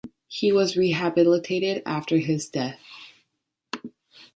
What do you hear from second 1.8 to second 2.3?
after